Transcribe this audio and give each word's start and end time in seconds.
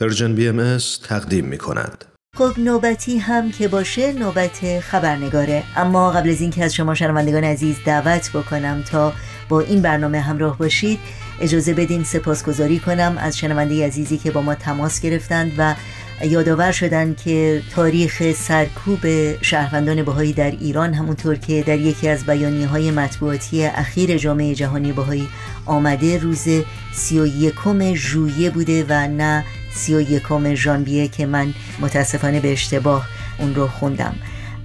Persian 0.00 0.34
BMS 0.34 0.78
تقدیم 1.08 1.44
می 1.44 1.58
کند. 1.58 2.04
خب 2.36 2.52
نوبتی 2.58 3.18
هم 3.18 3.50
که 3.50 3.68
باشه 3.68 4.12
نوبت 4.12 4.80
خبرنگاره 4.80 5.62
اما 5.76 6.10
قبل 6.10 6.30
از 6.30 6.40
اینکه 6.40 6.64
از 6.64 6.74
شما 6.74 6.94
شنوندگان 6.94 7.44
عزیز 7.44 7.76
دعوت 7.84 8.30
بکنم 8.32 8.82
تا 8.82 9.12
با 9.48 9.60
این 9.60 9.82
برنامه 9.82 10.20
همراه 10.20 10.58
باشید 10.58 10.98
اجازه 11.40 11.74
بدین 11.74 12.04
سپاسگزاری 12.04 12.78
کنم 12.78 13.16
از 13.20 13.38
شنونده 13.38 13.86
عزیزی 13.86 14.18
که 14.18 14.30
با 14.30 14.42
ما 14.42 14.54
تماس 14.54 15.00
گرفتند 15.00 15.52
و 15.58 15.74
یادآور 16.22 16.72
شدن 16.72 17.14
که 17.14 17.62
تاریخ 17.74 18.32
سرکوب 18.32 18.98
شهروندان 19.42 20.02
بهایی 20.02 20.32
در 20.32 20.50
ایران 20.50 20.94
همونطور 20.94 21.34
که 21.34 21.62
در 21.62 21.78
یکی 21.78 22.08
از 22.08 22.24
بیانیه 22.24 22.66
های 22.66 22.90
مطبوعاتی 22.90 23.64
اخیر 23.64 24.18
جامعه 24.18 24.54
جهانی 24.54 24.92
بهایی 24.92 25.28
آمده 25.66 26.18
روز 26.18 26.46
سی 26.92 27.20
و 27.20 27.26
یکم 27.26 27.94
ژوئیه 27.94 28.50
بوده 28.50 28.86
و 28.88 29.08
نه 29.08 29.44
سی 29.74 29.94
و 29.94 30.00
یکم 30.00 30.54
ژانویه 30.54 31.08
که 31.08 31.26
من 31.26 31.54
متاسفانه 31.80 32.40
به 32.40 32.52
اشتباه 32.52 33.08
اون 33.38 33.54
رو 33.54 33.68
خوندم. 33.68 34.14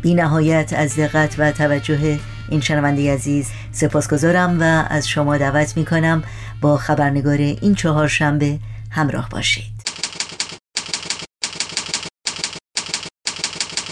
بی 0.01 0.13
نهایت 0.13 0.73
از 0.77 0.95
دقت 0.95 1.35
و 1.37 1.51
توجه 1.51 2.19
این 2.49 2.61
شنونده 2.61 3.13
عزیز 3.13 3.47
سپاسگزارم 3.71 4.57
و 4.59 4.85
از 4.89 5.07
شما 5.07 5.37
دعوت 5.37 5.77
می 5.77 5.85
کنم 5.85 6.23
با 6.61 6.77
خبرنگار 6.77 7.37
این 7.37 7.75
چهار 7.75 8.07
شنبه 8.07 8.59
همراه 8.89 9.29
باشید. 9.29 9.73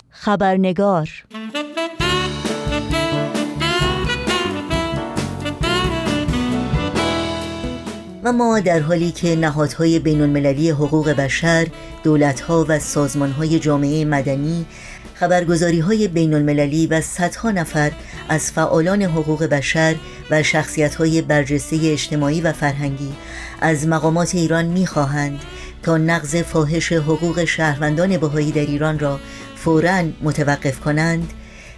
خبرنگار 0.10 1.10
و 8.24 8.32
ما 8.34 8.60
در 8.60 8.80
حالی 8.80 9.12
که 9.12 9.36
نهادهای 9.36 10.00
بین 10.00 10.22
المللی 10.22 10.70
حقوق 10.70 11.10
بشر، 11.10 11.68
دولتها 12.04 12.66
و 12.68 12.80
سازمانهای 12.80 13.60
جامعه 13.60 14.06
مدنی 14.06 14.66
خبرگزاری 15.14 15.80
های 15.80 16.08
بین 16.08 16.34
المللی 16.34 16.88
و 16.88 17.02
صدها 17.02 17.52
نفر 17.52 17.92
از 18.30 18.52
فعالان 18.52 19.02
حقوق 19.02 19.44
بشر 19.44 19.96
و 20.32 20.44
شخصیت 20.44 20.96
های 20.96 21.22
برجسته 21.22 21.80
اجتماعی 21.84 22.42
و 22.42 22.54
فرهنگی 22.54 23.14
از 23.62 23.88
مقامات 23.88 24.36
ایران 24.36 24.66
می‌خواهند 24.66 25.40
تا 25.84 25.98
نقض 25.98 26.36
فاحش 26.36 26.94
حقوق 26.94 27.44
شهروندان 27.44 28.18
بهایی 28.18 28.52
در 28.52 28.62
ایران 28.62 29.00
را 29.00 29.20
فورا 29.56 30.04
متوقف 30.22 30.80
کنند 30.80 31.34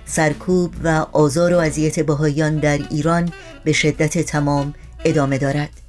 سرکوب 0.06 0.74
و 0.84 1.06
آزار 1.12 1.54
و 1.54 1.58
اذیت 1.58 2.00
بهاییان 2.00 2.56
در 2.56 2.80
ایران 2.92 3.30
به 3.64 3.72
شدت 3.72 4.18
تمام 4.18 4.74
ادامه 5.06 5.38
دارد. 5.38 5.83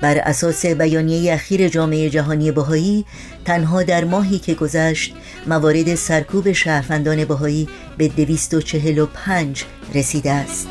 بر 0.00 0.18
اساس 0.18 0.66
بیانیه 0.66 1.34
اخیر 1.34 1.68
جامعه 1.68 2.10
جهانی 2.10 2.52
بهایی 2.52 3.04
تنها 3.44 3.82
در 3.82 4.04
ماهی 4.04 4.38
که 4.38 4.54
گذشت 4.54 5.14
موارد 5.46 5.94
سرکوب 5.94 6.52
شهروندان 6.52 7.24
بهایی 7.24 7.68
به 7.98 8.08
245 8.08 9.64
رسیده 9.94 10.32
است. 10.32 10.68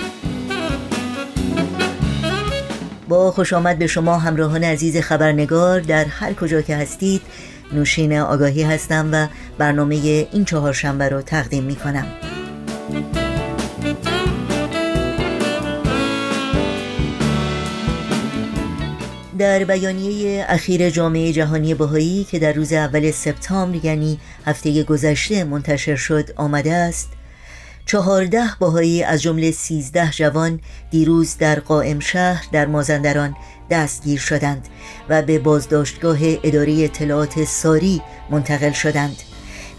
با 3.07 3.31
خوش 3.31 3.53
آمد 3.53 3.79
به 3.79 3.87
شما 3.87 4.17
همراهان 4.17 4.63
عزیز 4.63 4.97
خبرنگار 4.97 5.79
در 5.79 6.05
هر 6.05 6.33
کجا 6.33 6.61
که 6.61 6.75
هستید 6.75 7.21
نوشین 7.73 8.17
آگاهی 8.17 8.63
هستم 8.63 9.09
و 9.11 9.27
برنامه 9.57 9.95
این 10.31 10.45
چهارشنبه 10.45 11.09
را 11.09 11.21
تقدیم 11.21 11.63
می 11.63 11.75
کنم. 11.75 12.07
در 19.38 19.64
بیانیه 19.64 20.45
اخیر 20.50 20.89
جامعه 20.89 21.33
جهانی 21.33 21.73
بهایی 21.73 22.23
که 22.23 22.39
در 22.39 22.53
روز 22.53 22.73
اول 22.73 23.11
سپتامبر 23.11 23.86
یعنی 23.86 24.19
هفته 24.45 24.83
گذشته 24.83 25.44
منتشر 25.44 25.95
شد 25.95 26.30
آمده 26.36 26.73
است. 26.73 27.09
چهارده 27.86 28.44
بهایی 28.59 29.03
از 29.03 29.22
جمله 29.22 29.52
سیزده 29.52 30.11
جوان 30.11 30.59
دیروز 30.92 31.37
در 31.37 31.59
قائم 31.59 31.99
شهر 31.99 32.45
در 32.52 32.65
مازندران 32.65 33.36
دستگیر 33.70 34.20
شدند 34.20 34.67
و 35.09 35.21
به 35.21 35.39
بازداشتگاه 35.39 36.17
اداره 36.21 36.83
اطلاعات 36.83 37.43
ساری 37.43 38.02
منتقل 38.30 38.71
شدند. 38.71 39.15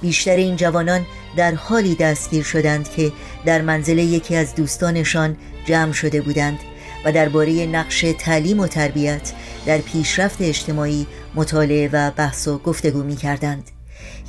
بیشتر 0.01 0.37
این 0.37 0.57
جوانان 0.57 1.07
در 1.37 1.55
حالی 1.55 1.95
دستگیر 1.95 2.43
شدند 2.43 2.91
که 2.91 3.13
در 3.45 3.63
منزل 3.63 3.99
یکی 3.99 4.37
از 4.37 4.55
دوستانشان 4.55 5.37
جمع 5.67 5.93
شده 5.93 6.21
بودند. 6.21 6.59
و 7.07 7.13
درباره 7.13 7.67
نقش 7.67 8.05
تعلیم 8.19 8.61
و 8.61 8.67
تربیت 8.67 9.33
در 9.67 9.79
پیشرفت 9.79 10.43
اجتماعی 10.43 11.07
مطالعه 11.35 11.91
و 11.93 12.11
بحث 12.11 12.49
و 12.49 12.59
گفتگو 12.59 13.03
می 13.03 13.17
کردند. 13.17 13.71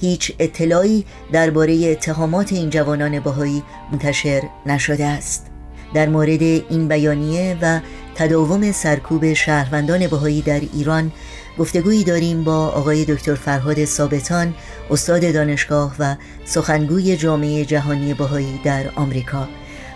هیچ 0.02 0.32
اطلاعی 0.40 1.06
درباره 1.32 1.92
اتهامات 1.92 2.54
این 2.54 2.70
جوانان 2.70 3.20
باهایی 3.20 3.64
منتشر 3.92 4.44
نشده 4.66 5.06
است 5.06 5.46
در 5.94 6.10
مورد 6.10 6.42
این 6.42 6.88
بیانیه 6.88 7.58
و 7.62 7.80
تداوم 8.16 8.72
سرکوب 8.72 9.34
شهروندان 9.34 10.08
بهایی 10.08 10.42
در 10.42 10.62
ایران 10.74 11.12
گفتگویی 11.60 12.04
داریم 12.04 12.44
با 12.44 12.68
آقای 12.68 13.06
دکتر 13.06 13.36
فرهاد 13.36 13.86
ثابتان 13.86 14.54
استاد 14.90 15.34
دانشگاه 15.34 15.96
و 16.00 16.16
سخنگوی 16.46 17.18
جامعه 17.18 17.66
جهانی 17.66 18.14
بهایی 18.14 18.60
در 18.64 18.90
آمریکا 18.96 19.48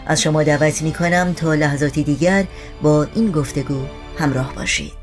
از 0.05 0.21
شما 0.21 0.43
دعوت 0.43 0.81
می 0.81 0.91
کنم 0.91 1.33
تا 1.33 1.53
لحظاتی 1.53 2.03
دیگر 2.03 2.45
با 2.81 3.07
این 3.15 3.31
گفتگو 3.31 3.85
همراه 4.17 4.55
باشید. 4.55 5.00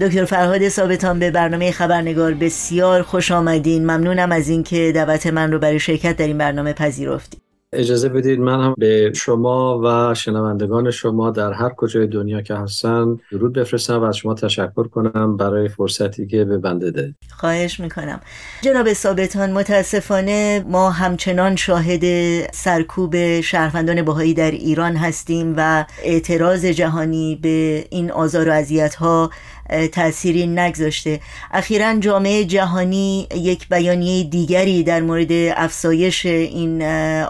دکتر 0.00 0.24
فرهاد 0.24 0.68
ثابتان 0.68 1.18
به 1.18 1.30
برنامه 1.30 1.72
خبرنگار 1.72 2.34
بسیار 2.34 3.02
خوش 3.02 3.30
آمدین. 3.30 3.82
ممنونم 3.82 4.32
از 4.32 4.48
اینکه 4.48 4.92
دعوت 4.94 5.26
من 5.26 5.52
رو 5.52 5.58
برای 5.58 5.78
شرکت 5.78 6.16
در 6.16 6.26
این 6.26 6.38
برنامه 6.38 6.72
پذیرفتید 6.72 7.50
اجازه 7.72 8.08
بدید 8.08 8.40
من 8.40 8.60
هم 8.60 8.74
به 8.78 9.12
شما 9.14 9.80
و 9.84 10.14
شنوندگان 10.14 10.90
شما 10.90 11.30
در 11.30 11.52
هر 11.52 11.68
کجای 11.68 12.06
دنیا 12.06 12.40
که 12.40 12.54
هستن 12.54 13.18
درود 13.30 13.52
بفرستم 13.52 14.00
و 14.00 14.04
از 14.04 14.16
شما 14.16 14.34
تشکر 14.34 14.88
کنم 14.88 15.36
برای 15.36 15.68
فرصتی 15.68 16.26
که 16.26 16.44
به 16.44 16.58
بنده 16.58 16.90
ده 16.90 17.14
خواهش 17.30 17.80
می‌کنم. 17.80 18.20
جناب 18.62 18.92
ثابتان 18.92 19.52
متاسفانه 19.52 20.64
ما 20.68 20.90
همچنان 20.90 21.56
شاهد 21.56 22.04
سرکوب 22.52 23.40
شهروندان 23.40 24.02
بهایی 24.02 24.34
در 24.34 24.50
ایران 24.50 24.96
هستیم 24.96 25.54
و 25.56 25.84
اعتراض 26.04 26.64
جهانی 26.64 27.38
به 27.42 27.84
این 27.90 28.10
آزار 28.10 28.48
و 28.48 28.52
اذیت 28.52 28.94
ها 28.94 29.30
تأثیری 29.92 30.46
نگذاشته. 30.46 31.20
اخیرا 31.50 31.98
جامعه 31.98 32.44
جهانی 32.44 33.28
یک 33.34 33.68
بیانیه 33.68 34.24
دیگری 34.24 34.82
در 34.82 35.00
مورد 35.00 35.32
افزایش 35.56 36.26
این 36.26 36.82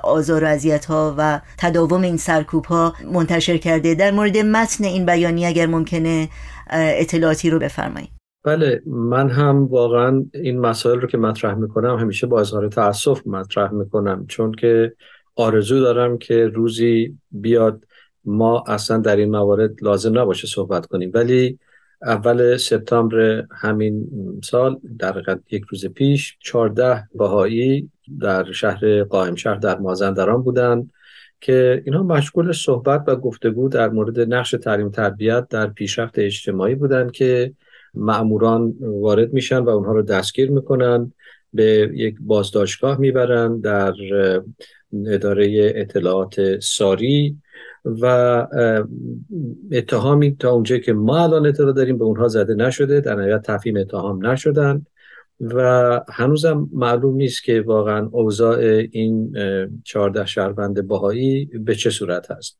آزار 0.04 0.44
و 0.44 0.46
اذیت 0.46 0.84
ها 0.84 1.14
و 1.18 1.40
تداوم 1.58 2.02
این 2.02 2.16
سرکوب 2.16 2.64
ها 2.64 2.94
منتشر 3.12 3.56
کرده. 3.56 3.94
در 3.94 4.10
مورد 4.10 4.38
متن 4.38 4.84
این 4.84 5.06
بیانیه 5.06 5.48
اگر 5.48 5.66
ممکنه 5.66 6.28
اطلاعاتی 6.70 7.50
رو 7.50 7.58
بفرمایید. 7.58 8.10
بله 8.44 8.82
من 8.86 9.30
هم 9.30 9.66
واقعا 9.66 10.24
این 10.34 10.58
مسائل 10.58 11.00
رو 11.00 11.08
که 11.08 11.18
مطرح 11.18 11.54
می‌کنم 11.54 11.98
همیشه 11.98 12.26
با 12.26 12.40
اظهار 12.40 12.68
تاسف 12.68 13.26
مطرح 13.26 13.72
می‌کنم. 13.72 14.26
چون 14.28 14.52
که 14.52 14.92
آرزو 15.36 15.80
دارم 15.80 16.18
که 16.18 16.46
روزی 16.54 17.18
بیاد 17.30 17.84
ما 18.24 18.64
اصلا 18.66 18.98
در 18.98 19.16
این 19.16 19.30
موارد 19.30 19.70
لازم 19.82 20.18
نباشه 20.18 20.46
صحبت 20.46 20.86
کنیم. 20.86 21.10
ولی 21.14 21.58
اول 22.02 22.56
سپتامبر 22.56 23.44
همین 23.50 24.08
سال 24.44 24.80
در 24.98 25.38
یک 25.50 25.64
روز 25.68 25.86
پیش 25.86 26.36
14 26.40 27.08
باهایی 27.14 27.90
در 28.20 28.52
شهر 28.52 29.02
قائم 29.02 29.34
شهر 29.34 29.54
در 29.54 29.78
مازندران 29.78 30.42
بودند 30.42 30.90
که 31.40 31.82
اینها 31.86 32.02
مشغول 32.02 32.52
صحبت 32.52 33.04
و 33.06 33.16
گفتگو 33.16 33.68
در 33.68 33.88
مورد 33.88 34.20
نقش 34.20 34.50
تعلیم 34.50 34.90
تربیت 34.90 35.48
در 35.48 35.66
پیشرفت 35.66 36.18
اجتماعی 36.18 36.74
بودند 36.74 37.12
که 37.12 37.52
معموران 37.94 38.74
وارد 38.80 39.32
میشن 39.32 39.58
و 39.58 39.68
اونها 39.68 39.92
رو 39.92 40.02
دستگیر 40.02 40.50
می‌کنن 40.50 41.12
به 41.52 41.90
یک 41.94 42.16
بازداشتگاه 42.20 43.00
می‌برن 43.00 43.60
در 43.60 43.94
اداره 45.06 45.72
اطلاعات 45.74 46.60
ساری. 46.60 47.36
و 47.84 48.46
اتهامی 49.72 50.36
تا 50.36 50.50
اونجا 50.50 50.78
که 50.78 50.92
ما 50.92 51.22
الان 51.22 51.46
اطلاع 51.46 51.72
داریم 51.72 51.98
به 51.98 52.04
اونها 52.04 52.28
زده 52.28 52.54
نشده 52.54 53.00
در 53.00 53.14
نهایت 53.14 53.42
تفهیم 53.42 53.76
اتهام 53.76 54.26
نشدن 54.26 54.86
و 55.40 56.00
هنوزم 56.08 56.68
معلوم 56.72 57.16
نیست 57.16 57.44
که 57.44 57.60
واقعا 57.60 58.08
اوضاع 58.12 58.58
این 58.90 59.36
چهارده 59.84 60.26
شهروند 60.26 60.86
باهایی 60.86 61.44
به 61.44 61.74
چه 61.74 61.90
صورت 61.90 62.30
هست. 62.30 62.58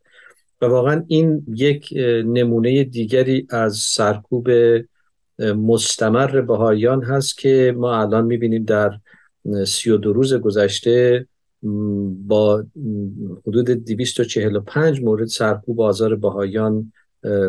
و 0.60 0.66
واقعا 0.66 1.04
این 1.06 1.44
یک 1.54 1.94
نمونه 2.26 2.84
دیگری 2.84 3.46
از 3.50 3.76
سرکوب 3.76 4.50
مستمر 5.38 6.40
بهاییان 6.40 7.02
هست 7.02 7.38
که 7.38 7.74
ما 7.76 8.00
الان 8.00 8.24
می‌بینیم 8.24 8.64
در 8.64 8.98
سی 9.66 9.90
و 9.90 9.96
دو 9.96 10.12
روز 10.12 10.34
گذشته 10.34 11.26
با 12.26 12.64
حدود 13.46 13.70
245 13.70 15.02
مورد 15.02 15.26
سرکوب 15.26 15.80
آزار 15.80 16.16
بهاییان 16.16 16.92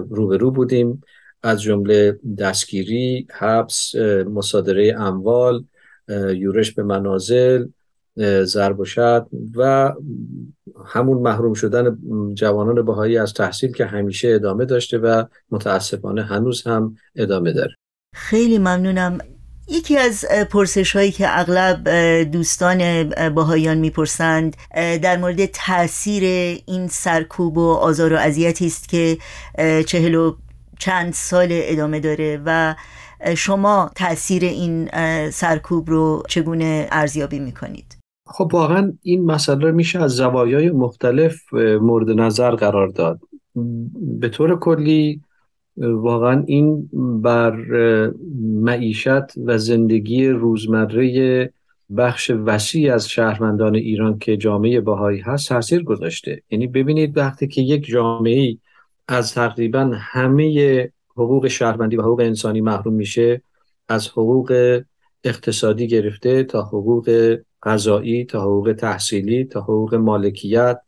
روبرو 0.10 0.52
بودیم. 0.52 1.02
از 1.44 1.62
جمله 1.62 2.20
دستگیری، 2.38 3.28
حبس، 3.34 3.96
مصادره 4.26 4.96
اموال، 4.98 5.64
یورش 6.36 6.72
به 6.72 6.84
منازل، 6.84 7.68
ضرب 8.44 8.80
و 8.80 8.86
و 9.56 9.94
همون 10.86 11.18
محروم 11.18 11.54
شدن 11.54 11.98
جوانان 12.34 12.86
بهایی 12.86 13.18
از 13.18 13.34
تحصیل 13.34 13.72
که 13.72 13.86
همیشه 13.86 14.28
ادامه 14.28 14.66
داشته 14.66 14.98
و 14.98 15.24
متاسفانه 15.52 16.24
هنوز 16.24 16.68
هم 16.68 16.96
ادامه 17.16 17.54
داره. 17.54 17.76
خیلی 18.16 18.58
ممنونم. 18.58 19.18
یکی 19.68 19.98
از 19.98 20.26
پرسش 20.52 20.96
هایی 20.96 21.12
که 21.12 21.40
اغلب 21.40 21.90
دوستان 22.24 23.10
باهایان 23.30 23.78
می‌پرسند 23.78 24.58
در 24.76 25.18
مورد 25.18 25.46
تاثیر 25.46 26.24
این 26.68 26.88
سرکوب 26.88 27.58
و 27.58 27.72
آزار 27.74 28.14
و 28.14 28.18
اذیتی 28.18 28.66
است 28.66 28.90
که 28.90 29.18
چهل 29.84 30.16
و 30.16 30.36
چند 30.80 31.14
سال 31.14 31.48
ادامه 31.52 32.00
داره 32.00 32.42
و 32.46 32.76
شما 33.36 33.92
تاثیر 33.96 34.44
این 34.44 34.90
سرکوب 35.30 35.90
رو 35.90 36.24
چگونه 36.28 36.88
ارزیابی 36.92 37.40
می‌کنید؟ 37.40 37.98
خب 38.28 38.50
واقعا 38.54 38.94
این 39.02 39.26
مسئله 39.26 39.72
میشه 39.72 40.00
از 40.00 40.12
زوایای 40.12 40.72
مختلف 40.72 41.54
مورد 41.82 42.10
نظر 42.10 42.52
قرار 42.52 42.88
داد 42.88 43.20
به 44.20 44.30
طور 44.30 44.60
کلی 44.60 45.22
واقعا 45.78 46.44
این 46.48 46.90
بر 47.22 47.56
معیشت 48.42 49.38
و 49.46 49.58
زندگی 49.58 50.28
روزمره 50.28 51.54
بخش 51.98 52.32
وسیع 52.46 52.94
از 52.94 53.10
شهروندان 53.10 53.76
ایران 53.76 54.20
که 54.20 54.38
جامعه 54.38 54.82
باهایی 54.82 55.20
هست 55.20 55.50
تاثیر 55.50 55.84
گذاشته. 55.84 56.42
یعنی 56.50 56.68
ببینید 56.68 57.18
وقتی 57.18 57.48
که 57.48 57.62
یک 57.62 57.86
جامعه 57.86 58.58
از 59.08 59.34
تقریبا 59.34 59.92
همه 59.96 60.92
حقوق 61.12 61.48
شهروندی 61.48 61.96
و 61.96 62.02
حقوق 62.02 62.20
انسانی 62.20 62.62
محروم 62.62 62.94
میشه 62.94 63.42
از 63.88 64.08
حقوق 64.08 64.82
اقتصادی 65.24 65.88
گرفته 65.88 66.44
تا 66.44 66.62
حقوق 66.62 67.38
غذایی 67.64 68.26
تا 68.26 68.42
حقوق 68.42 68.76
تحصیلی 68.80 69.46
تا 69.46 69.62
حقوق 69.62 69.96
مالکیت 69.96 70.80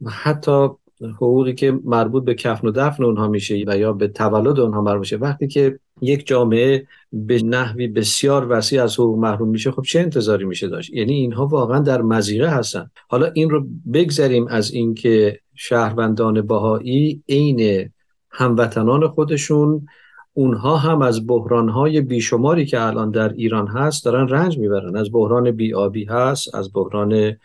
و 0.00 0.10
حتی 0.10 0.68
حقوقی 1.10 1.54
که 1.54 1.78
مربوط 1.84 2.24
به 2.24 2.34
کفن 2.34 2.68
و 2.68 2.70
دفن 2.70 3.04
اونها 3.04 3.28
میشه 3.28 3.64
و 3.66 3.78
یا 3.78 3.92
به 3.92 4.08
تولد 4.08 4.60
اونها 4.60 4.80
مربوط 4.80 5.00
میشه. 5.00 5.16
وقتی 5.16 5.48
که 5.48 5.78
یک 6.00 6.26
جامعه 6.26 6.86
به 7.12 7.42
نحوی 7.42 7.88
بسیار 7.88 8.46
وسیع 8.50 8.82
از 8.82 8.94
حقوق 8.94 9.18
محروم 9.18 9.48
میشه 9.48 9.70
خب 9.70 9.82
چه 9.82 10.00
انتظاری 10.00 10.44
میشه 10.44 10.68
داشت؟ 10.68 10.92
یعنی 10.92 11.12
اینها 11.12 11.46
واقعا 11.46 11.78
در 11.78 12.02
مزیقه 12.02 12.48
هستن. 12.48 12.90
حالا 13.08 13.30
این 13.34 13.50
رو 13.50 13.66
بگذریم 13.92 14.46
از 14.46 14.72
اینکه 14.72 15.38
شهروندان 15.54 16.42
باهایی 16.42 17.22
عین 17.28 17.90
هموطنان 18.30 19.08
خودشون 19.08 19.86
اونها 20.34 20.76
هم 20.76 21.02
از 21.02 21.26
بحرانهای 21.26 22.00
بیشماری 22.00 22.66
که 22.66 22.80
الان 22.80 23.10
در 23.10 23.32
ایران 23.32 23.66
هست 23.66 24.04
دارن 24.04 24.28
رنج 24.28 24.58
می‌برن. 24.58 24.96
از 24.96 25.12
بحران 25.12 25.50
بیابی 25.50 26.04
هست 26.04 26.54
از 26.54 26.72
بحران 26.74 27.36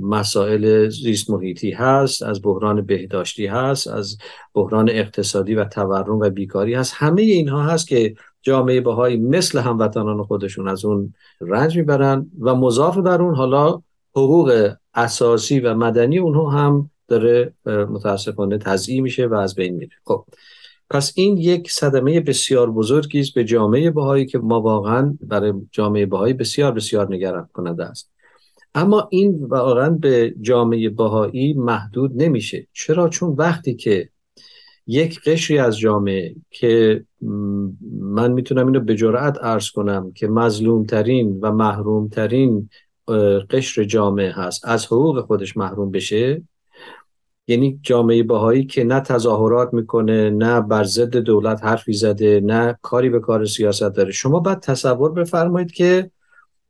مسائل 0.00 0.88
زیست 0.88 1.30
محیطی 1.30 1.70
هست 1.70 2.22
از 2.22 2.42
بحران 2.42 2.80
بهداشتی 2.86 3.46
هست 3.46 3.88
از 3.88 4.18
بحران 4.54 4.88
اقتصادی 4.90 5.54
و 5.54 5.64
تورم 5.64 6.18
و 6.18 6.30
بیکاری 6.30 6.74
هست. 6.74 6.92
همه 6.96 7.22
اینها 7.22 7.62
هست 7.62 7.88
که 7.88 8.14
جامعه 8.42 8.80
بهایی 8.80 9.16
مثل 9.16 9.58
هموطنان 9.58 10.22
خودشون 10.22 10.68
از 10.68 10.84
اون 10.84 11.14
رنج 11.40 11.76
می‌برن 11.76 12.30
و 12.40 12.54
مضاف 12.54 12.98
بر 12.98 13.22
اون 13.22 13.34
حالا 13.34 13.82
حقوق 14.10 14.72
اساسی 14.94 15.60
و 15.60 15.74
مدنی 15.74 16.18
اونها 16.18 16.50
هم 16.50 16.90
داره 17.08 17.54
متاسفانه 17.66 18.58
تضییع 18.58 19.00
میشه 19.00 19.26
و 19.26 19.34
از 19.34 19.54
بین 19.54 19.74
میره. 19.74 19.96
خب 20.04 20.24
پس 20.90 21.12
این 21.16 21.36
یک 21.36 21.70
صدمه 21.70 22.20
بسیار 22.20 22.70
بزرگی 22.70 23.20
است 23.20 23.34
به 23.34 23.44
جامعه 23.44 23.90
بهایی 23.90 24.26
که 24.26 24.38
ما 24.38 24.60
واقعا 24.60 25.18
برای 25.20 25.52
جامعه 25.72 26.06
بهایی 26.06 26.34
بسیار 26.34 26.72
بسیار 26.72 27.14
نگران 27.14 27.48
کننده 27.52 27.84
است. 27.84 28.13
اما 28.74 29.08
این 29.10 29.44
واقعا 29.44 29.90
به 29.90 30.34
جامعه 30.40 30.88
بهایی 30.88 31.52
محدود 31.52 32.22
نمیشه. 32.22 32.66
چرا؟ 32.72 33.08
چون 33.08 33.34
وقتی 33.38 33.74
که 33.74 34.08
یک 34.86 35.20
قشری 35.20 35.58
از 35.58 35.78
جامعه 35.78 36.34
که 36.50 37.04
من 38.00 38.32
می‌تونم 38.32 38.66
اینو 38.66 38.80
به 38.80 38.94
جرأت 38.94 39.38
عرض 39.38 39.70
کنم 39.70 40.12
که 40.12 40.28
مظلومترین 40.28 41.40
و 41.42 41.52
محرومترین 41.52 42.68
قشر 43.50 43.84
جامعه 43.84 44.32
هست 44.32 44.68
از 44.68 44.86
حقوق 44.86 45.20
خودش 45.20 45.56
محروم 45.56 45.90
بشه 45.90 46.42
یعنی 47.46 47.80
جامعه 47.82 48.22
بهایی 48.22 48.64
که 48.66 48.84
نه 48.84 49.00
تظاهرات 49.00 49.74
می‌کنه 49.74 50.30
نه 50.30 50.60
بر 50.60 50.84
ضد 50.84 51.16
دولت 51.16 51.64
حرفی 51.64 51.92
زده 51.92 52.40
نه 52.44 52.78
کاری 52.82 53.10
به 53.10 53.20
کار 53.20 53.44
سیاست 53.44 53.94
داره. 53.94 54.12
شما 54.12 54.40
باید 54.40 54.60
تصور 54.60 55.12
بفرمایید 55.12 55.72
که 55.72 56.10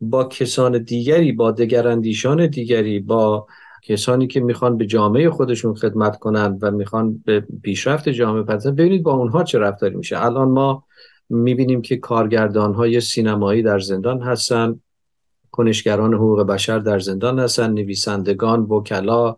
با 0.00 0.24
کسان 0.24 0.78
دیگری 0.82 1.32
با 1.32 1.50
دگراندیشان 1.50 2.46
دیگری 2.46 3.00
با 3.00 3.46
کسانی 3.82 4.26
که 4.26 4.40
می‌خوان 4.40 4.78
به 4.78 4.86
جامعه 4.86 5.30
خودشون 5.30 5.74
خدمت 5.74 6.18
کنند 6.18 6.58
و 6.62 6.70
می‌خوان 6.70 7.22
به 7.24 7.46
پیشرفت 7.62 8.08
جامعه 8.08 8.42
پردازن. 8.42 8.74
ببینید 8.74 9.02
با 9.02 9.12
اونها 9.12 9.44
چه 9.44 9.58
رفتاری 9.58 9.96
میشه. 9.96 10.24
الان 10.24 10.48
ما 10.48 10.84
می‌بینیم 11.28 11.82
که 11.82 11.96
کارگردان 11.96 12.74
های 12.74 13.00
سینمایی 13.00 13.62
در 13.62 13.78
زندان 13.78 14.22
هستن 14.22 14.80
کنشگران 15.50 16.14
حقوق 16.14 16.42
بشر 16.42 16.78
در 16.78 16.98
زندان 16.98 17.38
هستن 17.38 17.72
نویسندگان 17.72 18.60
وکلا 18.60 19.36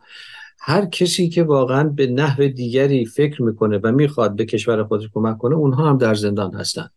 هر 0.59 0.87
کسی 0.87 1.29
که 1.29 1.43
واقعا 1.43 1.85
به 1.89 2.07
نحو 2.07 2.49
دیگری 2.49 3.05
فکر 3.05 3.43
می‌کنه 3.43 3.81
و 3.83 3.93
می‌خواد 3.93 4.37
به 4.37 4.45
کشور 4.45 4.85
خودش 4.85 5.09
کمک 5.15 5.39
کنه 5.39 5.55
اونها 5.55 5.91
هم 5.91 5.99
در 5.99 6.15
زندان 6.15 6.55
هستند 6.55 6.91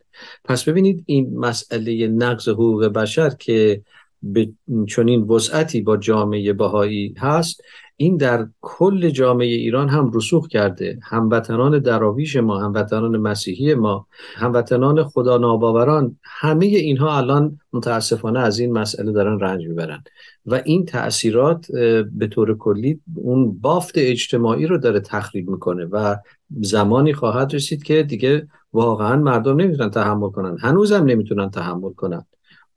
پس 0.44 0.70
ببینید 0.70 1.04
این 1.06 1.40
مسئله 1.40 2.08
نقض 2.08 2.50
حقوق 2.50 2.86
بشر 2.86 3.30
که 3.30 3.82
به 4.24 4.50
چنین 4.88 5.22
وسعتی 5.22 5.82
با 5.82 5.98
جامعه 5.98 6.54
بهایی 6.54 7.14
هست 7.18 7.62
این 8.02 8.18
در 8.18 8.48
کل 8.62 9.10
جامعه 9.10 9.48
ایران 9.48 9.90
هم 9.90 10.12
رسوخ 10.14 10.48
کرده. 10.48 11.00
هموطنان 11.04 11.80
دراویش 11.80 12.36
ما 12.36 12.60
هموطنان 12.60 13.18
مسیحی 13.18 13.74
ما 13.74 14.08
هموطنان 14.36 15.04
خدا 15.04 15.38
ناباوران 15.38 16.18
همه 16.24 16.66
اینها 16.66 17.18
الان 17.18 17.60
متاسفانه 17.74 18.39
از 18.39 18.60
این 18.60 18.72
مسئله 18.72 19.12
دارن 19.12 19.39
رنج 19.39 19.68
می‌برن. 19.68 20.04
و 20.51 20.62
این 20.65 20.86
تاثیرات 20.86 21.72
به 22.12 22.27
طور 22.32 22.58
کلی 22.58 23.01
اون 23.15 23.60
بافت 23.60 23.94
اجتماعی 23.98 24.68
رو 24.68 24.77
داره 24.77 25.00
تخریب 25.00 25.50
می‌کنه 25.50 25.86
و 25.86 26.15
زمانی 26.62 27.13
خواهد 27.13 27.53
رسید 27.53 27.84
که 27.84 28.03
دیگه 28.03 28.48
واقعا 28.74 29.15
مردم 29.18 29.62
نمی‌تونن 29.62 29.89
تحمل 29.89 30.29
کنن. 30.29 30.58
هنوزم 30.60 31.03
نمی‌تونن 31.06 31.50
تحمل 31.50 31.94
کنن. 31.94 32.25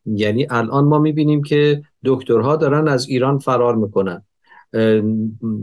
یعنی 0.07 0.47
الان 0.51 0.85
ما 0.85 0.99
می‌بینیم 0.99 1.43
که 1.43 1.83
دکترها 2.05 2.57
دارن 2.57 2.89
از 2.89 3.09
ایران 3.09 3.39
فرار 3.39 3.77
می‌کنن. 3.77 4.23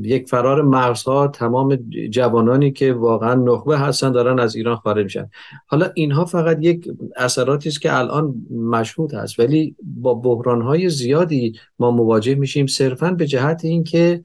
یک 0.01 0.29
فرار 0.29 0.61
مرزها 0.61 1.27
تمام 1.27 1.75
جوانانی 2.09 2.71
که 2.71 2.93
واقعا 2.93 3.35
نخبه 3.35 3.77
هستن 3.77 4.11
دارن 4.11 4.39
از 4.39 4.55
ایران 4.55 4.75
خارج 4.75 5.03
میشن. 5.03 5.29
حالا 5.67 5.91
اینها 5.93 6.25
فقط 6.25 6.57
یک 6.61 6.87
اثراتی 7.15 7.69
است 7.69 7.81
که 7.81 7.97
الان 7.97 8.35
مشهود 8.51 9.13
هست 9.13 9.39
ولی 9.39 9.75
با 9.81 10.13
بحرانهای 10.13 10.89
زیادی 10.89 11.53
ما 11.79 11.91
مواجه 11.91 12.35
میشیم 12.35 12.67
صرفا 12.67 13.11
به 13.11 13.27
جهت 13.27 13.65
اینکه 13.65 14.23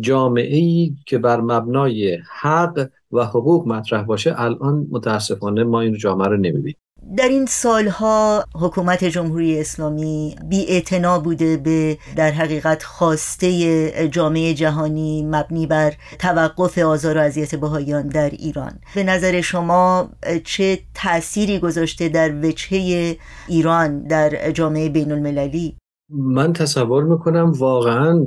جامعه 0.00 0.56
ای 0.56 0.94
که 1.06 1.18
بر 1.18 1.40
مبنای 1.40 2.18
حق 2.40 2.88
و 3.12 3.24
حقوق 3.24 3.68
مطرح 3.68 4.02
باشه 4.02 4.34
الان 4.36 4.86
متاسفانه 4.90 5.64
ما 5.64 5.80
این 5.80 5.98
جامعه 5.98 6.28
رو 6.28 6.36
نمی‌بینیم. 6.36 6.76
در 7.16 7.28
این 7.28 7.46
سالها 7.46 8.44
حکومت 8.54 9.04
جمهوری 9.04 9.60
اسلامی 9.60 10.36
بی 10.48 10.82
بوده 11.24 11.56
به 11.56 11.98
در 12.16 12.30
حقیقت 12.30 12.82
خواسته 12.82 14.08
جامعه 14.08 14.54
جهانی 14.54 15.26
مبنی 15.26 15.66
بر 15.66 15.92
توقف 16.18 16.78
آزار 16.78 17.16
و 17.16 17.20
اذیت 17.20 17.54
بهاییان 17.54 18.08
در 18.08 18.30
ایران 18.30 18.72
به 18.94 19.04
نظر 19.04 19.40
شما 19.40 20.10
چه 20.44 20.78
تأثیری 20.94 21.58
گذاشته 21.58 22.08
در 22.08 22.34
وجهه 22.46 23.16
ایران 23.48 24.02
در 24.02 24.50
جامعه 24.50 24.88
بین 24.88 25.12
المللی؟ 25.12 25.76
من 26.10 26.52
تصور 26.52 27.04
می‌کنم 27.04 27.52
واقعا 27.52 28.26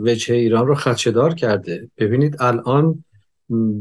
وجهه 0.00 0.36
ایران 0.36 0.66
رو 0.66 0.74
خدشدار 0.74 1.34
کرده 1.34 1.88
ببینید 1.98 2.36
الان 2.40 3.04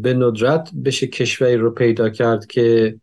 به 0.02 0.14
ندرت 0.14 0.70
بشه 0.86 1.08
کشوری 1.08 1.56
رو 1.56 1.72
پیدا 1.72 2.10
کرد 2.10 2.46
که 2.46 2.96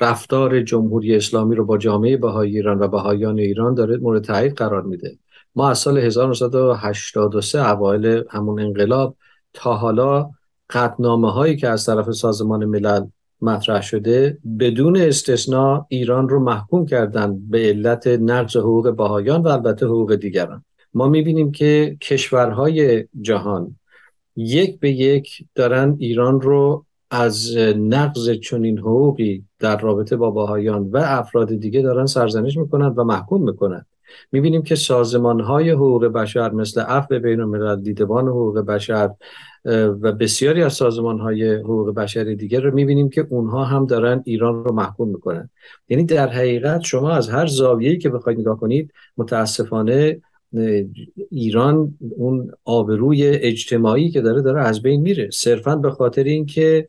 رفتار 0.00 0.60
جمهوری 0.60 1.16
اسلامی 1.16 1.56
رو 1.56 1.64
با 1.64 1.78
جامعه 1.78 2.16
بهایی 2.16 2.56
ایران 2.56 2.78
و 2.78 2.88
بهاییان 2.88 3.38
ایران 3.38 3.74
داره 3.74 3.96
مورد 3.96 4.24
تایید 4.24 4.54
قرار 4.54 4.82
میده. 4.82 5.18
ما 5.54 5.70
از 5.70 5.78
سال 5.78 5.98
1983 5.98 7.68
اوایل 7.68 8.22
همون 8.30 8.60
انقلاب 8.60 9.16
تا 9.52 9.74
حالا 9.74 10.30
قطنامه 10.70 11.32
هایی 11.32 11.56
که 11.56 11.68
از 11.68 11.86
طرف 11.86 12.10
سازمان 12.10 12.64
ملل 12.64 13.06
مطرح 13.40 13.82
شده 13.82 14.38
بدون 14.58 14.96
استثنا 14.96 15.86
ایران 15.88 16.28
رو 16.28 16.40
محکوم 16.40 16.86
کردن 16.86 17.38
به 17.50 17.58
علت 17.58 18.06
نقض 18.06 18.56
حقوق 18.56 18.96
بهایان 18.96 19.42
و 19.42 19.48
البته 19.48 19.86
حقوق 19.86 20.14
دیگران. 20.14 20.64
ما 20.94 21.08
می‌بینیم 21.08 21.52
که 21.52 21.96
کشورهای 22.00 23.04
جهان 23.20 23.76
یک 24.36 24.80
به 24.80 24.90
یک 24.90 25.44
دارن 25.54 25.96
ایران 25.98 26.40
رو 26.40 26.84
از 27.10 27.56
نقض 27.76 28.30
چنین 28.30 28.78
حقوقی 28.78 29.44
در 29.58 29.80
رابطه 29.80 30.16
با 30.16 30.30
باهایان 30.30 30.90
و 30.90 30.96
افراد 30.96 31.54
دیگه 31.54 31.82
دارن 31.82 32.06
سرزنش 32.06 32.56
می‌کنن 32.56 32.86
و 32.86 33.04
محکوم 33.04 33.42
می‌کنن. 33.42 33.86
می‌بینیم 34.32 34.62
که 34.62 34.74
سازمان 34.74 35.40
های 35.40 35.70
حقوق 35.70 36.04
بشر 36.04 36.50
مثل 36.50 36.80
عفو 36.80 37.18
بین 37.18 37.40
الملل 37.40 37.82
دیدبان 37.82 38.28
حقوق 38.28 38.58
بشر 38.58 39.10
و 40.00 40.12
بسیاری 40.12 40.62
از 40.62 40.72
سازمان 40.72 41.20
های 41.20 41.54
حقوق 41.54 41.94
بشر 41.94 42.24
دیگر 42.24 42.60
رو 42.60 42.74
می‌بینیم 42.74 43.08
که 43.08 43.26
اونها 43.30 43.64
هم 43.64 43.86
دارن 43.86 44.22
ایران 44.24 44.64
رو 44.64 44.72
محکوم 44.72 45.08
می‌کنن. 45.08 45.50
یعنی 45.88 46.04
در 46.04 46.28
حقیقت 46.28 46.80
شما 46.80 47.10
از 47.10 47.28
هر 47.28 47.46
زاویه‌ای 47.46 47.98
که 47.98 48.10
بخواید 48.10 48.38
نگاه 48.38 48.60
کنید 48.60 48.92
متاسفانه 49.16 50.20
ایران 51.30 51.94
اون 52.16 52.50
آبروی 52.64 53.26
اجتماعی 53.26 54.10
که 54.10 54.20
داره 54.20 54.42
داره 54.42 54.62
از 54.62 54.82
بین 54.82 55.00
میره. 55.00 55.30
صرفا 55.32 55.76
به 55.76 55.90
خاطر 55.90 56.24
اینکه 56.24 56.88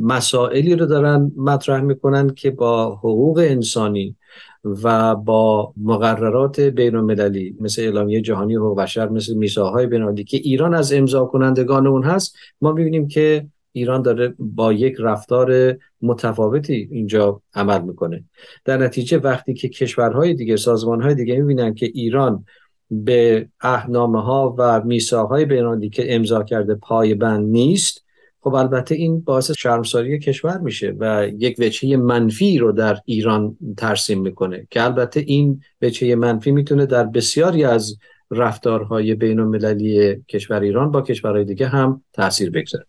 مسائلی 0.00 0.76
رو 0.76 0.86
دارن 0.86 1.32
مطرح 1.36 1.80
می‌کنن 1.80 2.30
که 2.30 2.50
با 2.50 2.94
حقوق 2.96 3.38
انسانی 3.38 4.16
و 4.64 5.14
با 5.14 5.72
مقررات 5.76 6.60
بین 6.60 6.96
المللی 6.96 7.56
مثل 7.60 7.82
اعلامیه 7.82 8.20
جهانی 8.20 8.54
حقوق 8.54 8.78
بشر 8.78 9.08
مثل 9.08 9.34
میساهای 9.34 9.86
بین 9.86 10.14
که 10.24 10.36
ایران 10.36 10.74
از 10.74 10.92
امضا 10.92 11.24
کنندگان 11.24 11.86
اون 11.86 12.04
هست 12.04 12.36
ما 12.60 12.72
می‌بینیم 12.72 13.08
که 13.08 13.46
ایران 13.76 14.02
داره 14.02 14.34
با 14.38 14.72
یک 14.72 14.96
رفتار 14.98 15.76
متفاوتی 16.02 16.88
اینجا 16.90 17.42
عمل 17.54 17.82
می‌کنه. 17.82 18.24
در 18.64 18.76
نتیجه 18.76 19.18
وقتی 19.18 19.54
که 19.54 19.68
کشورهای 19.68 20.34
دیگه 20.34 20.56
سازمانهای 20.56 21.14
دیگه 21.14 21.36
می‌بینن 21.36 21.74
که 21.74 21.86
ایران 21.94 22.44
به 22.90 23.48
اهنامه 23.60 24.22
ها 24.22 24.54
و 24.58 24.82
میساهای 24.84 25.44
بینالمللی 25.44 25.88
که 25.88 26.14
امضا 26.14 26.42
کرده 26.42 26.74
پای 26.74 27.14
بند 27.14 27.48
نیست 27.48 28.04
خب 28.40 28.54
البته 28.54 28.94
این 28.94 29.20
باعث 29.20 29.50
شرمساری 29.50 30.18
کشور 30.18 30.58
میشه 30.58 30.94
و 30.98 31.28
یک 31.38 31.56
وجهه 31.58 31.96
منفی 31.96 32.58
رو 32.58 32.72
در 32.72 32.96
ایران 33.04 33.56
ترسیم 33.76 34.20
می‌کنه 34.20 34.66
که 34.70 34.84
البته 34.84 35.20
این 35.20 35.60
وجهه 35.82 36.14
منفی 36.14 36.50
می‌تونه 36.50 36.86
در 36.86 37.04
بسیاری 37.04 37.64
از 37.64 37.98
رفتارهای 38.30 39.14
بین 39.14 39.40
المللی 39.40 40.22
کشور 40.28 40.60
ایران 40.60 40.90
با 40.90 41.02
کشورهای 41.02 41.44
دیگه 41.44 41.66
هم 41.66 42.02
تاثیر 42.12 42.50
بگذاره. 42.50 42.86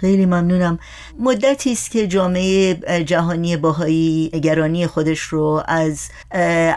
خیلی 0.00 0.26
ممنونم. 0.26 0.78
مدتی 1.18 1.72
است 1.72 1.90
که 1.90 2.06
جامعه 2.06 2.74
جهانی 3.04 3.56
باهایی 3.56 4.30
نگرانی 4.34 4.86
خودش 4.86 5.20
رو 5.20 5.62
از 5.68 6.08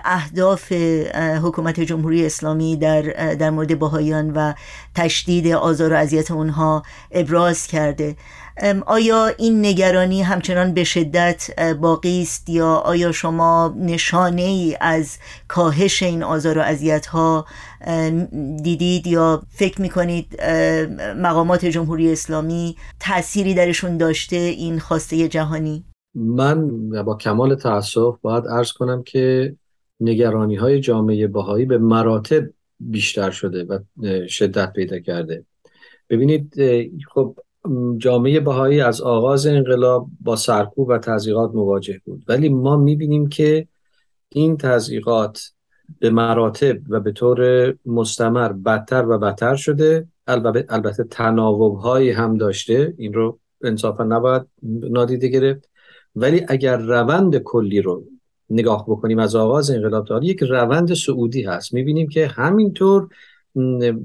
اهداف 0.05 0.71
حکومت 1.43 1.79
جمهوری 1.79 2.25
اسلامی 2.25 2.77
در 2.77 3.01
در 3.35 3.49
مورد 3.49 3.79
باهایان 3.79 4.31
و 4.33 4.53
تشدید 4.95 5.47
آزار 5.47 5.93
و 5.93 5.95
اذیت 5.95 6.31
اونها 6.31 6.83
ابراز 7.11 7.67
کرده. 7.67 8.15
آیا 8.85 9.27
این 9.27 9.65
نگرانی 9.65 10.21
همچنان 10.21 10.73
به 10.73 10.83
شدت 10.83 11.49
باقی 11.81 12.21
است 12.21 12.49
یا 12.49 12.73
آیا 12.73 13.11
شما 13.11 13.75
نشانه 13.77 14.41
ای 14.41 14.77
از 14.81 15.17
کاهش 15.47 16.03
این 16.03 16.23
آزار 16.23 16.57
و 16.57 16.61
اذیت 16.61 17.05
ها 17.05 17.45
دیدید 18.63 19.07
یا 19.07 19.43
فکر 19.49 19.81
می‌کنید 19.81 20.41
مقامات 21.17 21.65
جمهوری 21.65 22.11
اسلامی 22.11 22.75
تأثیری 22.99 23.53
درشون 23.53 23.97
داشته 23.97 24.35
این 24.35 24.79
خواسته 24.79 25.27
جهانی؟ 25.27 25.83
من 26.15 26.89
با 27.03 27.17
کمال 27.17 27.55
تاسف 27.55 28.15
باید 28.21 28.47
ارز 28.47 28.71
کنم 28.71 29.03
که 29.03 29.55
نگرانی 29.99 30.55
های 30.55 30.79
جامعه 30.79 31.27
باهایی 31.27 31.65
به 31.65 31.77
مراتب 31.77 32.43
بیشتر 32.79 33.31
شده 33.31 33.63
و 33.63 33.79
شدت 34.27 34.73
پیدا 34.73 34.99
کرده. 34.99 35.45
ببینید 36.09 36.53
خب 37.13 37.37
جامعه 37.97 38.39
بهایی 38.39 38.81
از 38.81 39.01
آغاز 39.01 39.47
انقلاب 39.47 40.07
با 40.21 40.35
سرکوب 40.35 40.87
و 40.89 40.97
تضییقات 40.97 41.55
مواجه 41.55 42.01
بود. 42.05 42.23
ولی 42.27 42.49
ما 42.49 42.77
می‌بینیم 42.77 43.29
که 43.29 43.67
این 44.29 44.57
تضییقات 44.57 45.51
به 45.99 46.09
مراتب 46.09 46.77
و 46.89 46.99
به 46.99 47.11
طور 47.11 47.73
مستمر 47.85 48.53
بدتر 48.53 49.09
و 49.09 49.17
بدتر 49.17 49.55
شده. 49.55 50.07
البته 50.27 50.65
البته 50.69 51.03
تناوب 51.03 51.77
هایی 51.77 52.11
هم 52.11 52.37
داشته. 52.37 52.93
این 52.97 53.13
رو 53.13 53.39
انصافا 53.63 54.03
نباید 54.03 54.41
نادیده 54.63 55.27
گرفت. 55.27 55.69
ولی 56.15 56.41
اگر 56.47 56.77
روند 56.77 57.37
کلی 57.37 57.81
رو 57.81 58.03
نگاه 58.49 58.85
بکنیم 58.87 59.19
از 59.19 59.35
آغاز 59.35 59.71
انقلاب 59.71 60.05
تا 60.05 60.19
یک 60.23 60.43
روند 60.43 60.93
سعودی 60.93 61.43
هست. 61.43 61.73
می‌بینیم 61.73 62.07
که 62.07 62.27
همینطور 62.27 63.07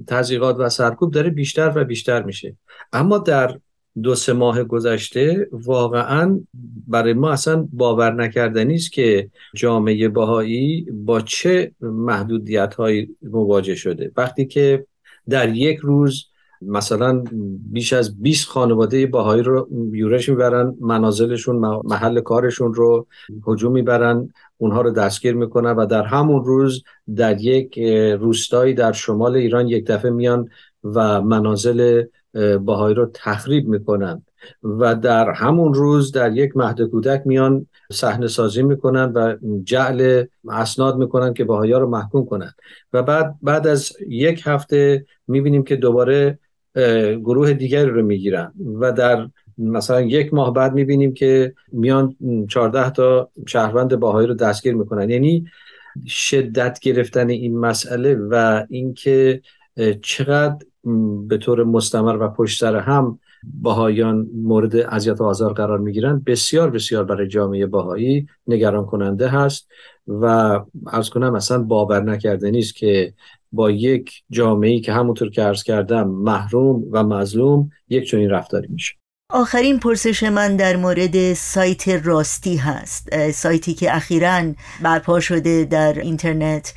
تزیقات 0.07 0.57
و 0.59 0.69
سرکوب 0.69 1.11
داره 1.11 1.31
بیشتر 1.31 1.73
و 1.77 1.85
بیشتر 1.85 2.23
میشه. 2.23 2.57
اما 2.93 3.19
در 3.19 3.59
دو 4.03 4.15
سه 4.15 4.33
ماه 4.33 4.65
گذشته 4.65 5.49
واقعا 5.53 6.41
برای 6.87 7.13
ما 7.13 7.31
اصلا 7.31 7.69
باور 7.73 8.15
نکردنی 8.15 8.75
است 8.75 8.93
که 8.93 9.31
جامعه 9.55 10.09
باهایی 10.09 10.87
با 10.93 11.21
چه 11.21 11.73
محدودیت 11.81 12.75
هایی 12.75 13.17
مواجه 13.23 13.75
شده. 13.75 14.13
وقتی 14.17 14.47
که 14.47 14.87
در 15.29 15.55
یک 15.55 15.79
روز 15.79 16.25
مثلا 16.63 17.25
بیش 17.73 17.93
از 17.93 18.23
20 18.23 18.49
خانواده 18.49 19.07
باهایی 19.07 19.43
رو 19.43 19.69
یورش 19.93 20.29
می‌برن 20.29 20.77
منازلشون 20.81 21.57
محل 21.85 22.21
کارشون 22.21 22.75
رو 22.75 23.07
هجوم 23.47 23.73
می‌برن 23.73 24.29
اونها 24.59 24.81
رو 24.81 24.91
دستگیر 24.91 25.35
می‌کنن 25.35 25.71
و 25.71 25.87
در 25.87 26.03
همون 26.03 26.45
روز 26.45 26.83
در 27.17 27.41
یک 27.41 27.79
روستایی 28.21 28.75
در 28.75 28.93
شمال 28.93 29.37
ایران 29.37 29.69
یک 29.69 29.87
دفعه 29.87 30.11
میان 30.11 30.49
و 30.85 31.23
منازل 31.23 32.03
باهایی 32.61 32.95
رو 32.95 33.11
تخریب 33.15 33.69
می‌کنن 33.69 34.23
و 34.63 34.95
در 34.95 35.31
همون 35.31 35.75
روز 35.75 36.13
در 36.13 36.37
یک 36.37 36.57
مهد 36.57 36.83
کودک 36.83 37.23
میان 37.25 37.67
صحنه 37.93 38.27
سازی 38.27 38.63
می‌کنن 38.63 39.13
و 39.13 39.37
جعل 39.65 40.25
اسناد 40.49 40.97
می‌کنن 40.97 41.35
که 41.35 41.45
باهایی 41.45 41.73
رو 41.73 41.91
محکوم 41.91 42.27
کنن 42.27 42.53
و 42.93 43.03
بعد 43.03 43.35
بعد 43.43 43.67
از 43.67 43.93
یک 44.09 44.43
هفته 44.45 45.07
می‌بینیم 45.29 45.65
که 45.65 45.77
دوباره 45.77 46.39
گروه 47.25 47.53
دیگری 47.53 47.91
رو 47.91 48.03
می‌گیرن 48.03 48.53
و 48.81 48.93
در 48.93 49.29
مثلا 49.59 50.01
یک 50.01 50.35
ماه 50.35 50.53
بعد 50.53 50.75
می‌بینیم 50.75 51.15
که 51.15 51.55
میان 51.73 52.17
14 52.49 52.91
تا 52.91 53.31
شهروند 53.47 53.97
باهایی 53.97 54.29
رو 54.29 54.35
دستگیر 54.35 54.75
می‌کنن. 54.75 55.11
یعنی 55.11 55.47
شدت 56.07 56.79
گرفتن 56.81 57.29
این 57.29 57.59
مسئله 57.59 58.15
و 58.15 58.65
اینکه 58.71 59.41
چقدر 60.03 60.67
به 61.29 61.39
طور 61.39 61.65
مستمر 61.65 62.17
و 62.23 62.29
پشت 62.29 62.61
سر 62.61 62.77
هم 62.77 63.19
باهایان 63.45 64.29
مورد 64.35 64.77
اذیت 64.77 65.21
و 65.21 65.25
آزار 65.25 65.53
قرار 65.53 65.79
می‌گیرن 65.79 66.23
بسیار 66.27 66.71
بسیار 66.71 67.05
برای 67.05 67.29
جامعه 67.29 67.67
باهایی 67.67 68.27
نگران 68.47 68.87
کننده 68.87 69.29
هست 69.29 69.69
و 70.09 70.25
ارز 70.87 71.11
کنم 71.11 71.35
اصلا 71.35 71.63
باور 71.63 72.03
نکرده 72.03 72.51
نیست 72.51 72.77
که 72.77 73.15
با 73.53 73.71
یک 73.71 74.23
جامعه 74.31 74.81
که 74.81 74.93
همونطور 74.93 75.31
که 75.31 75.43
عرض 75.43 75.63
کردم 75.63 76.09
محروم 76.09 76.85
و 76.93 77.05
مظلوم 77.05 77.71
یک 77.89 78.11
چنین 78.11 78.31
رفتاری 78.31 78.69
میشه. 78.69 78.95
آخرین 79.33 79.79
پرسش 79.79 80.23
من 80.23 80.57
در 80.57 80.77
مورد 80.77 81.35
سایت 81.35 81.89
راستی 81.89 82.57
هست 82.57 83.31
سایتی 83.31 83.75
که 83.75 83.97
اخیرا 83.97 84.43
برپا 84.83 85.21
شده 85.21 85.65
در 85.65 85.93
اینترنت. 85.93 86.75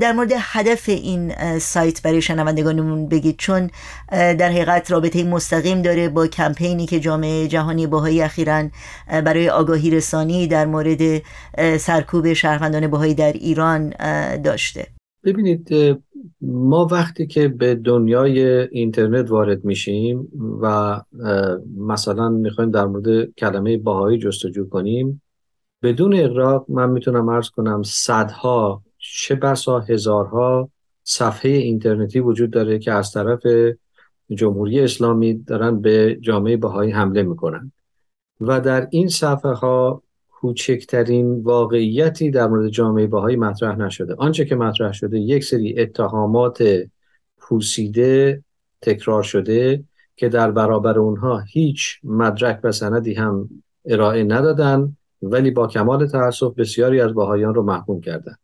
در 0.00 0.12
مورد 0.12 0.32
هدف 0.36 0.88
این 0.88 1.58
سایت 1.58 2.02
برای 2.02 2.22
شنوندگانمون 2.22 3.08
بگید 3.08 3.36
چون 3.36 3.70
در 4.10 4.48
حقیقت 4.48 4.90
رابطه 4.90 5.24
مستقیم 5.24 5.82
داره 5.82 6.08
با 6.08 6.26
کمپینی 6.26 6.86
که 6.86 7.00
جامعه 7.00 7.48
جهانی 7.48 7.86
باهایی 7.86 8.22
اخیرا 8.22 8.68
برای 9.06 9.50
آگاهی 9.50 9.90
رسانی 9.90 10.46
در 10.46 10.66
مورد 10.66 11.22
سرکوب 11.78 12.32
شهروندان 12.32 12.86
باهایی 12.86 13.14
در 13.14 13.32
ایران 13.32 13.94
داشته. 14.36 14.86
ببینید 15.24 15.68
ما 16.40 16.86
وقتی 16.90 17.26
که 17.26 17.48
به 17.48 17.74
دنیای 17.74 18.42
اینترنت 18.68 19.30
وارد 19.30 19.64
میشیم 19.64 20.28
و 20.62 21.00
مثلا 21.76 22.28
می‌خوایم 22.28 22.70
در 22.70 22.86
مورد 22.86 23.30
کلمه 23.30 23.76
باهایی 23.76 24.18
جستجو 24.18 24.68
کنیم 24.68 25.22
بدون 25.82 26.14
اقراق 26.14 26.66
من 26.68 26.90
می‌تونم 26.90 27.28
ارز 27.28 27.50
کنم 27.50 27.82
صدها 27.82 28.82
چه 28.98 29.34
بسا 29.34 29.80
هزارها 29.80 30.70
صفحه 31.04 31.50
اینترنتی 31.50 32.20
وجود 32.20 32.50
داره 32.50 32.78
که 32.78 32.92
از 32.92 33.12
طرف 33.12 33.40
جمهوری 34.30 34.80
اسلامی 34.80 35.34
دارن 35.34 35.80
به 35.80 36.18
جامعه 36.20 36.56
باهایی 36.56 36.90
حمله 36.90 37.22
می‌کنن. 37.22 37.72
و 38.40 38.60
در 38.60 38.88
این 38.90 39.08
صفحه 39.08 39.52
ها 39.52 40.02
کوچکترین 40.42 41.42
واقعیتی 41.42 42.30
در 42.30 42.46
مورد 42.46 42.68
جامعه 42.68 43.06
باهایی 43.06 43.36
مطرح 43.36 43.76
نشده. 43.76 44.14
آنچه 44.14 44.44
که 44.44 44.54
مطرح 44.54 44.92
شده 44.92 45.18
یک 45.18 45.44
سری 45.44 45.80
اتهامات 45.80 46.64
پوسیده 47.38 48.44
تکرار 48.80 49.22
شده 49.22 49.84
که 50.16 50.28
در 50.28 50.50
برابر 50.50 50.98
اونها 50.98 51.38
هیچ 51.38 51.98
مدرک 52.04 52.60
و 52.64 52.72
سندی 52.72 53.14
هم 53.14 53.48
ارائه 53.84 54.24
ندادن 54.24 54.96
ولی 55.22 55.50
با 55.50 55.66
کمال 55.66 56.06
تاسف 56.06 56.54
بسیاری 56.54 57.00
از 57.00 57.14
باهایان 57.14 57.54
رو 57.54 57.62
محکوم 57.62 58.00
کردن. 58.00 58.34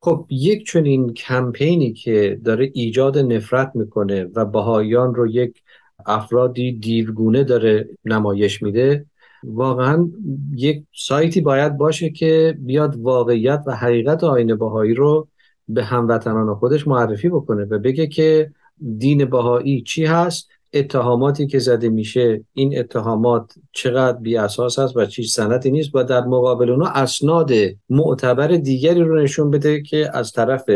خب 0.00 0.26
یک 0.30 0.66
چنین 0.66 1.12
کمپینی 1.12 1.92
که 1.92 2.40
داره 2.44 2.70
ایجاد 2.74 3.18
نفرت 3.18 3.72
می‌کنه 3.74 4.24
و 4.24 4.44
باهایان 4.44 5.14
رو 5.14 5.26
یک 5.26 5.62
افرادی 6.06 6.72
دیوگونه 6.72 7.44
داره 7.44 7.88
نمایش 8.04 8.62
میده 8.62 9.06
واقعا 9.44 10.08
یک 10.56 10.84
سایتی 10.94 11.40
باید 11.40 11.76
باشه 11.76 12.10
که 12.10 12.54
بیاد 12.58 12.96
واقعیت 12.96 13.62
و 13.66 13.76
حقیقت 13.76 14.24
آین 14.24 14.54
باهایی 14.54 14.94
رو 14.94 15.28
به 15.68 15.84
هموطنان 15.84 16.54
خودش 16.54 16.88
معرفی 16.88 17.28
بکنه 17.28 17.64
و 17.64 17.78
بگه 17.78 18.06
که 18.06 18.50
دین 18.98 19.24
باهایی 19.24 19.82
چی 19.82 20.04
هست 20.04 20.48
اتهاماتی 20.72 21.46
که 21.46 21.58
زده 21.58 21.88
میشه 21.88 22.44
این 22.52 22.78
اتهامات 22.78 23.54
چقدر 23.72 24.18
بی 24.18 24.36
اساس 24.36 24.78
هست 24.78 24.96
و 24.96 25.06
چیز 25.06 25.32
سندی 25.32 25.70
نیست 25.70 25.94
و 25.94 26.02
در 26.02 26.24
مقابل 26.24 26.70
اونها 26.70 26.88
اسناد 26.88 27.52
معتبر 27.90 28.48
دیگری 28.48 29.00
رو 29.02 29.22
نشون 29.22 29.50
بده 29.50 29.82
که 29.82 30.10
از 30.14 30.32
طرف 30.32 30.70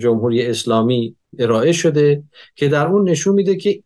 جمهوری 0.00 0.46
اسلامی 0.46 1.16
ارائه 1.38 1.72
شده 1.72 2.22
که 2.54 2.68
در 2.68 2.86
اون 2.86 3.08
نشون 3.08 3.34
میده 3.34 3.56
که 3.56 3.82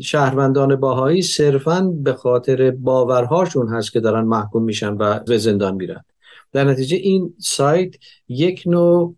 شهروندان 0.00 0.76
باهایی 0.76 1.22
صرفا 1.22 1.92
به 2.02 2.12
خاطر 2.12 2.70
باورهاشون 2.70 3.68
هست 3.68 3.92
که 3.92 4.00
دارن 4.00 4.24
محکوم 4.24 4.62
میشن 4.62 4.92
و 4.92 5.18
به 5.18 5.38
زندان 5.38 5.74
میرن. 5.74 6.04
در 6.52 6.64
نتیجه 6.64 6.96
این 6.96 7.34
سایت 7.38 7.94
یک 8.28 8.62
نوع 8.66 9.14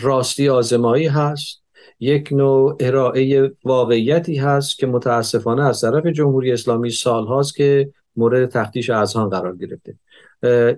راستی 0.00 0.48
آزمایی 0.48 1.06
هست 1.06 1.62
یک 2.00 2.28
نوع 2.32 2.76
ارائه 2.80 3.52
واقعیتی 3.64 4.36
هست 4.36 4.78
که 4.78 4.86
متاسفانه 4.86 5.62
از 5.62 5.80
طرف 5.80 6.06
جمهوری 6.06 6.52
اسلامی 6.52 6.90
سالهاست 6.90 7.56
که 7.56 7.90
مورد 8.16 8.50
تفتیش 8.50 8.90
اذهان 8.90 9.28
قرار 9.28 9.56
گرفته. 9.56 9.94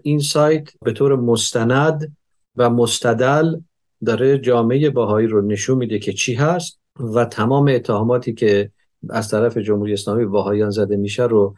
این 0.02 0.18
سایت 0.18 0.68
به 0.82 0.92
طور 0.92 1.16
مستند 1.16 2.16
و 2.56 2.70
مستدل 2.70 3.56
داره 4.04 4.38
جامعه 4.38 4.90
باهایی 4.90 5.26
رو 5.26 5.42
نشون 5.42 5.78
میده 5.78 5.98
که 5.98 6.12
چی 6.12 6.34
هست 6.34 6.80
و 7.14 7.24
تمام 7.24 7.68
اتهاماتی 7.68 8.34
که 8.34 8.70
از 9.10 9.28
طرف 9.28 9.58
جمهوری 9.58 9.92
اسلامی 9.92 10.26
باهایان 10.26 10.70
زده 10.70 10.96
میشه 10.96 11.22
رو 11.22 11.54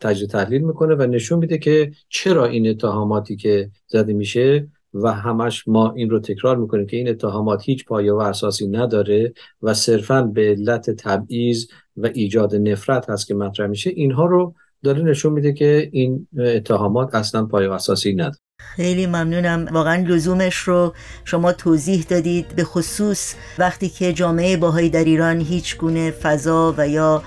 تجزیه 0.00 0.26
تحلیل 0.26 0.62
می‌کنه 0.62 0.94
و 0.94 1.02
نشون 1.02 1.38
میده 1.38 1.58
که 1.58 1.92
چرا 2.08 2.46
این 2.46 2.68
اتهاماتی 2.68 3.36
که 3.36 3.70
زده 3.86 4.12
میشه 4.12 4.68
و 4.94 5.12
همش 5.12 5.68
ما 5.68 5.92
این 5.96 6.10
رو 6.10 6.20
تکرار 6.20 6.56
می‌کنیم 6.56 6.86
که 6.86 6.96
این 6.96 7.08
اتهامات 7.08 7.62
هیچ 7.64 7.84
پایه 7.84 8.12
و 8.12 8.18
اساسی 8.18 8.68
نداره 8.68 9.32
و 9.62 9.74
صرفا 9.74 10.22
به 10.22 10.42
علت 10.50 10.90
تبعیض 10.90 11.66
و 11.96 12.06
ایجاد 12.06 12.54
نفرت 12.54 13.10
هست 13.10 13.26
که 13.26 13.34
مطرح 13.34 13.66
میشه 13.66 13.90
اینها 13.90 14.26
رو 14.26 14.54
داره 14.82 15.02
نشون 15.02 15.32
میده 15.32 15.52
که 15.52 15.88
این 15.92 16.28
اتهامات 16.38 17.14
اصلا 17.14 17.46
پایه 17.46 17.68
و 17.68 17.72
اساسی 17.72 18.14
نداره. 18.14 18.49
خیلی 18.76 19.06
ممنونم. 19.06 19.68
واقعا 19.72 20.04
لزومش 20.08 20.56
رو 20.56 20.94
شما 21.24 21.52
توضیح 21.52 22.04
دادید. 22.08 22.48
به 22.56 22.64
خصوص 22.64 23.34
وقتی 23.58 23.88
که 23.88 24.12
جامعه 24.12 24.56
باهایی 24.56 24.90
در 24.90 25.04
ایران 25.04 25.40
هیچ 25.40 25.76
گونه 25.76 26.10
فضا 26.10 26.74
و 26.78 26.88
یا 26.88 27.22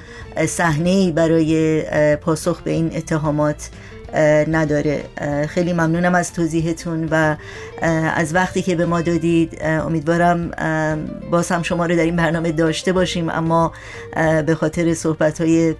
صحنه 0.47 1.11
برای 1.11 1.83
پاسخ 2.15 2.61
به 2.61 2.71
این 2.71 2.97
اتهامات 2.97 3.69
نداره. 4.47 5.03
خیلی 5.47 5.73
ممنونم 5.73 6.15
از 6.15 6.33
توضیحتون 6.33 7.07
و 7.11 7.35
از 8.15 8.35
وقتی 8.35 8.61
که 8.61 8.75
به 8.75 8.85
ما 8.85 9.01
دادید. 9.01 9.63
امیدوارم 9.63 10.51
باز 11.31 11.51
هم 11.51 11.63
شما 11.63 11.85
رو 11.85 11.95
در 11.95 12.03
این 12.03 12.15
برنامه 12.15 12.51
داشته 12.51 12.93
باشیم 12.93 13.29
اما 13.29 13.73
به 14.45 14.55
خاطر 14.55 14.93
صحبت 14.93 15.41
های 15.41 15.75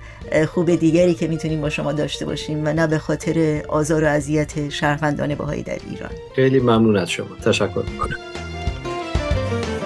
خوب 0.54 0.75
دیگری 0.75 1.13
که 1.13 1.28
می‌تونیم 1.28 1.62
با 1.62 1.70
شما 1.70 1.92
داشته 1.92 2.25
باشیم 2.25 2.68
و 2.68 2.74
نه 2.74 2.88
به 2.88 2.98
خاطر 2.98 3.62
آزار 3.68 4.04
و 4.04 4.08
اذیت 4.08 4.70
شهروندان 4.70 5.36
باهایی 5.36 5.63
در 5.63 5.78
ایران. 5.90 6.12
خیلی 6.36 6.60
ممنون 6.60 6.98
از 6.98 7.10
شما. 7.10 7.36
تشکر 7.46 7.84
می‌کنم. 7.91 8.17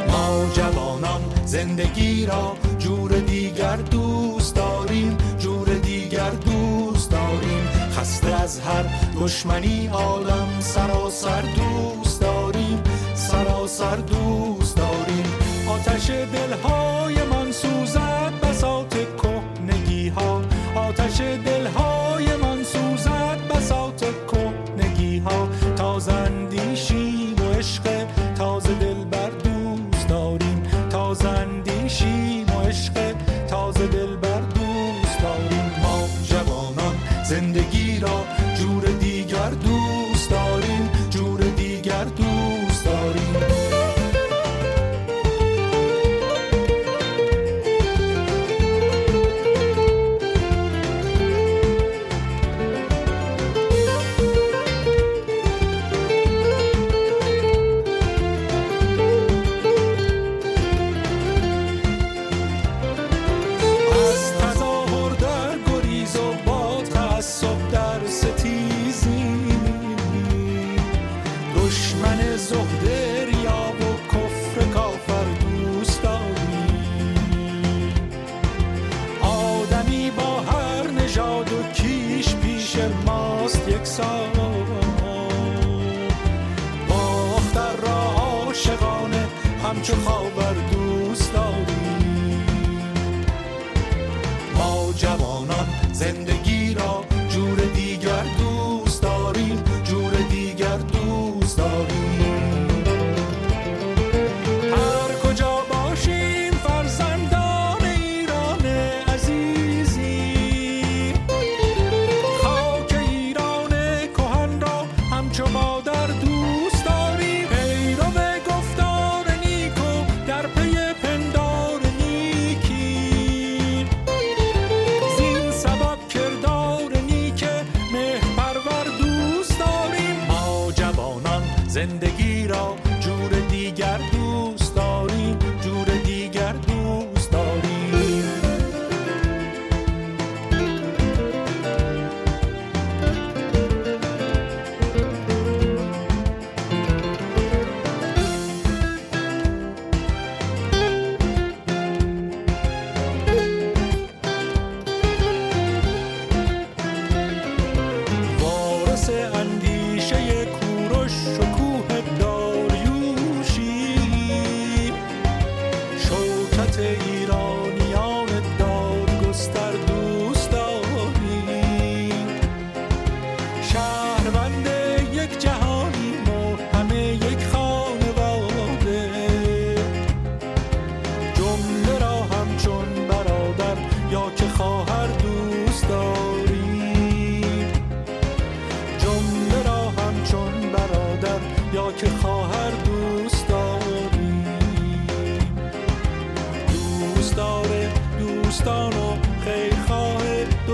ما 0.08 0.52
جوانان 0.54 1.22
زندگی 1.46 2.26
را 2.26 2.56
جور 2.80 3.12
دیگر 3.12 3.76
دوست 3.76 4.56
داریم 4.56 5.18
جور 5.40 5.68
دیگر 5.68 6.30
دوست 6.30 7.12
داریم. 7.12 7.57
خسته 8.08 8.42
از 8.44 8.60
هر 8.60 8.86
دشمنی 9.22 9.88
عالم 9.88 10.48
سراسر 10.60 11.42
دوست 11.42 12.22
داریم 12.22 12.84
سراسر 13.14 13.96
دوست 13.96 14.78
داریم. 14.78 15.26
آتش 15.68 16.10
دلهای 16.10 16.87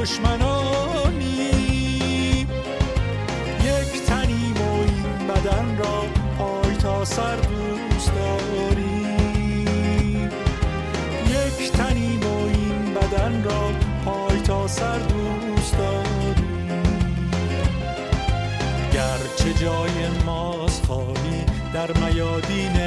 دشمنانی. 0.03 1.49
یک 3.63 3.91
تنی 4.07 4.53
و 4.53 4.61
این 4.61 5.27
بدن 5.27 5.77
را 5.77 6.03
پای 6.37 6.75
تا 6.75 7.05
سر 7.05 7.35
دوست 7.35 8.11
داریم 8.15 9.19
یک 11.27 11.71
تنی 11.71 12.17
و 12.17 12.27
این 12.27 12.93
بدن 12.93 13.43
را 13.43 13.71
پای 14.05 14.41
تا 14.41 14.67
سر 14.67 14.97
دوست 14.99 15.77
گرچه 18.93 19.53
جای 19.53 20.07
ماست 20.25 20.85
خالی 20.85 21.45
در 21.73 21.91
میادین 21.93 22.77